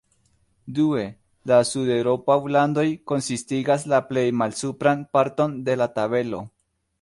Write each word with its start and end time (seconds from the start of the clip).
Due, 0.77 1.01
la 1.51 1.59
sudeŭropaj 1.71 2.37
landoj 2.55 2.85
konsistigas 3.11 3.85
la 3.93 4.01
plej 4.09 4.25
malsupran 4.41 5.05
parton 5.19 5.55
de 5.69 5.77
la 5.85 5.89
tabelo. 6.01 6.43